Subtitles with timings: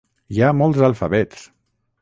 [0.37, 1.47] Hi ha molts alfabets!